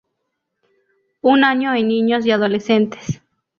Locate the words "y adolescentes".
2.25-3.21